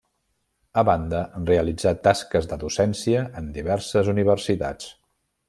[0.81, 1.19] A banda,
[1.49, 4.91] realitzà tasques de docència en diverses universitats.